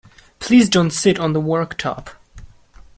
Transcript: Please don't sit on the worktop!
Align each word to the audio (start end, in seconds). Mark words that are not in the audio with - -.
Please 0.39 0.67
don't 0.67 0.89
sit 0.89 1.19
on 1.19 1.33
the 1.33 1.39
worktop! 1.39 2.09